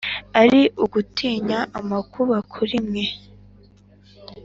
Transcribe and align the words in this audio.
Ari 0.41 0.61
ugutinya 0.83 1.59
amakuba 1.79 2.37
kuri 2.51 2.77
mwe!" 2.87 3.05